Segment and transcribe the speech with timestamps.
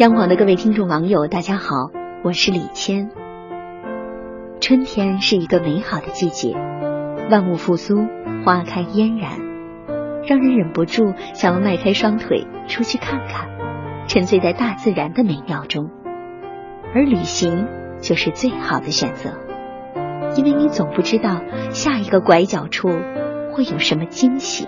[0.00, 1.90] 央广的各位听众网友，大家好，
[2.24, 3.10] 我是李谦。
[4.58, 6.56] 春天是一个美好的季节，
[7.30, 8.06] 万物复苏，
[8.42, 9.32] 花开嫣然，
[10.26, 13.46] 让人忍不住想要迈开双腿出去看看，
[14.08, 15.90] 沉醉在大自然的美妙中。
[16.94, 17.68] 而旅行
[18.00, 19.34] 就是最好的选择，
[20.34, 22.88] 因为你总不知道下一个拐角处
[23.52, 24.66] 会有什么惊喜。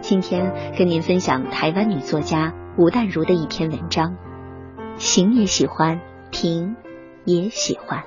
[0.00, 2.52] 今天跟您分享台湾女作家。
[2.78, 4.14] 吴淡如的一篇文章，
[4.98, 5.98] 行也喜欢，
[6.30, 6.76] 停
[7.24, 8.04] 也喜欢。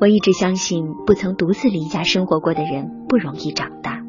[0.00, 4.02] 我一直相信，不曾独自离家生活过的人不容易长大。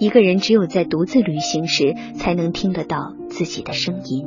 [0.00, 4.26] 一个人只有在独自旅行时，才能听得到自己的声音。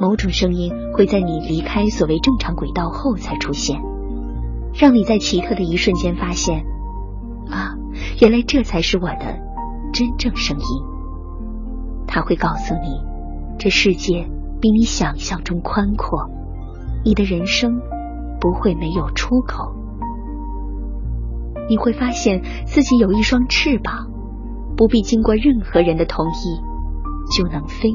[0.00, 3.78] 某种声音会在你离开所谓正常轨道后才出现，
[4.74, 6.64] 让你在奇特的一瞬间发现。
[8.24, 9.38] 原来这才是我的
[9.92, 10.64] 真正声音。
[12.06, 12.98] 他会告诉你，
[13.58, 14.26] 这世界
[14.62, 16.30] 比你想象中宽阔，
[17.04, 17.78] 你的人生
[18.40, 19.74] 不会没有出口。
[21.68, 24.10] 你会发现自己有一双翅膀，
[24.74, 27.92] 不必经过任何人的同意就能飞。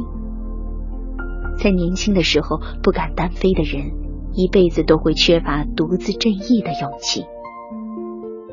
[1.57, 3.91] 在年轻的时候不敢单飞的人，
[4.33, 7.25] 一辈子都会缺乏独自振翼的勇气。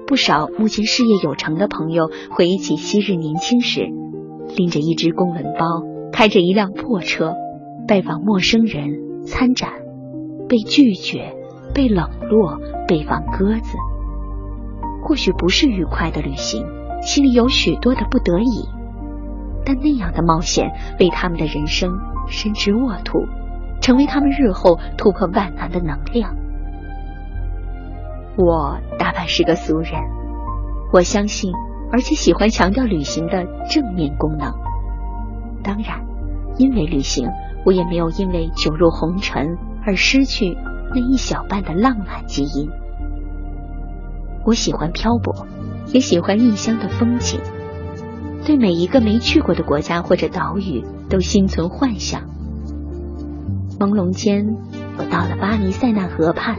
[0.07, 3.89] 不少目前事业有成的朋友回忆起昔日年轻时，
[4.57, 5.83] 拎着一只公文包，
[6.13, 7.35] 开着一辆破车，
[7.89, 9.73] 拜访陌生人，参展，
[10.49, 11.35] 被拒绝，
[11.75, 13.77] 被冷落，被放鸽子。
[15.03, 16.65] 或许不是愉快的旅行，
[17.03, 18.69] 心里有许多的不得已，
[19.65, 20.71] 但那样的冒险
[21.01, 21.99] 为他们的人生
[22.29, 23.27] 深植沃土，
[23.81, 26.37] 成为他们日后突破万难的能量。
[28.37, 29.93] 我大半是个俗人，
[30.93, 31.53] 我相信，
[31.91, 34.53] 而且喜欢强调旅行的正面功能。
[35.63, 36.05] 当然，
[36.59, 37.31] 因为旅行，
[37.65, 40.55] 我也没有因为酒入红尘而失去
[40.95, 42.69] 那一小半的浪漫基因。
[44.45, 45.47] 我喜欢漂泊，
[45.95, 47.41] 也喜欢异乡的风景，
[48.45, 52.23] 对每一个没去过的国家或者岛屿都心存幻想。
[53.81, 54.57] 朦胧间，
[54.99, 56.59] 我到了巴黎塞纳河畔。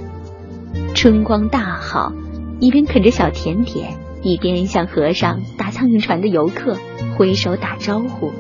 [0.98, 2.12] 春光大好，
[2.60, 6.76] 一边啃着小甜点，一边向河上搭苍蝇船的游客
[7.16, 8.34] 挥手打招呼。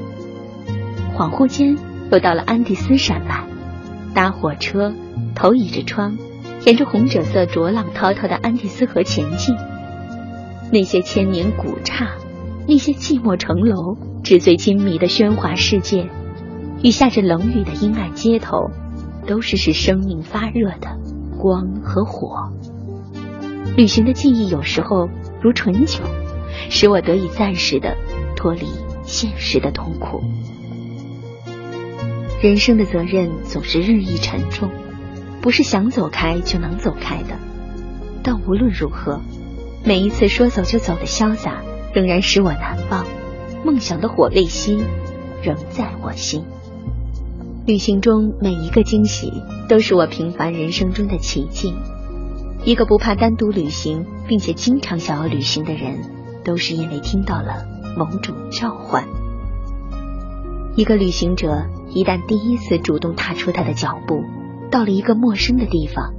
[1.15, 1.77] 恍惚间，
[2.11, 3.45] 又到了安第斯山脉，
[4.15, 4.91] 搭火车，
[5.35, 6.17] 头倚着窗，
[6.65, 9.55] 沿着红赭色浊浪滔滔的安第斯河前进。
[10.71, 12.09] 那些千年古刹，
[12.67, 16.09] 那些寂寞城楼，纸醉金迷的喧哗世界，
[16.81, 18.71] 与下着冷雨的阴暗街头，
[19.27, 20.97] 都是使生命发热的。
[21.37, 22.51] 光和火，
[23.75, 25.09] 旅行的记忆有时候
[25.41, 26.03] 如醇酒，
[26.69, 27.95] 使我得以暂时的
[28.35, 28.67] 脱离
[29.03, 30.21] 现实的痛苦。
[32.41, 34.69] 人生的责任总是日益沉重，
[35.41, 37.37] 不是想走开就能走开的。
[38.21, 39.21] 但无论如何，
[39.83, 41.61] 每一次说走就走的潇洒，
[41.93, 43.05] 仍然使我难忘。
[43.63, 44.83] 梦想的火卫星
[45.41, 46.45] 仍在我心。
[47.67, 49.31] 旅行中每一个惊喜。
[49.67, 51.73] 都是我平凡人生中的奇迹。
[52.63, 55.99] 一个不怕单独旅行，并且经常想要旅行的人，
[56.45, 57.65] 都是因为听到了
[57.97, 59.03] 某种召唤。
[60.77, 64.23] 一个旅行者一旦第一次主动踏出他的脚步，
[64.71, 66.13] 到了一个陌生的地方，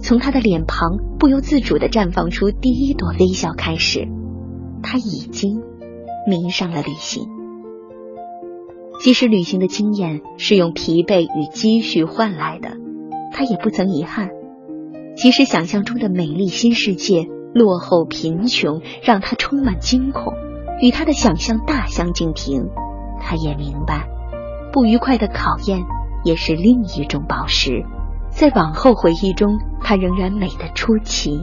[0.00, 4.06] 从他的脸庞不由自主的绽放出第一朵微笑开始，
[4.84, 5.60] 他已经
[6.28, 7.37] 迷上了旅行。
[9.08, 12.72] 即使旅行的经验是用疲惫与积蓄换来的，
[13.32, 14.28] 他也不曾遗憾。
[15.16, 20.34] 即使想象中的美丽新世界落后贫穷，让他充满惊恐，
[20.82, 22.68] 与他的想象大相径庭，
[23.18, 24.06] 他也明白，
[24.74, 25.80] 不愉快的考验
[26.22, 27.86] 也是另一种宝石。
[28.28, 31.40] 在往后回忆中，他仍然美得出奇。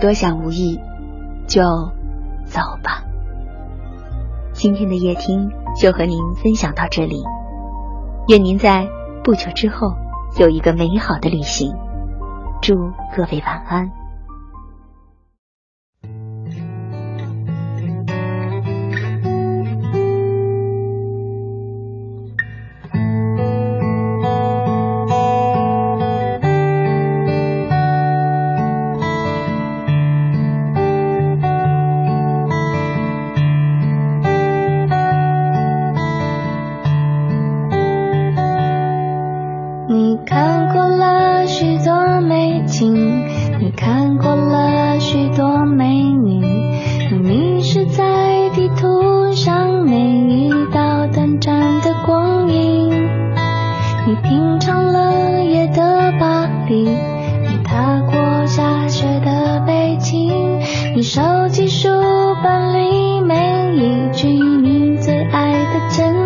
[0.00, 0.78] 多想无益，
[1.48, 1.62] 就
[2.44, 3.02] 走吧。
[4.52, 5.50] 今天的夜听。
[5.78, 7.22] 就和您分享到这里，
[8.28, 8.88] 愿您在
[9.22, 9.92] 不久之后
[10.38, 11.72] 有一个美好的旅行，
[12.62, 12.74] 祝
[13.14, 13.95] 各位晚安。
[48.56, 52.88] 地图上每一道短暂的光影。
[54.06, 60.58] 你品尝了夜的巴黎，你踏过下雪的北京，
[60.94, 61.20] 你收
[61.50, 61.90] 集书
[62.42, 66.25] 本里每一句你最爱的真。